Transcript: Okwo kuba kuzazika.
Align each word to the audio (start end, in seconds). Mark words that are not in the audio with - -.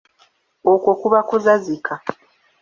Okwo 0.71 0.91
kuba 1.01 1.19
kuzazika. 1.29 1.93